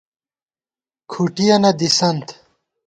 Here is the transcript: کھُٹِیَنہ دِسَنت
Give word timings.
کھُٹِیَنہ 1.11 1.71
دِسَنت 1.79 2.27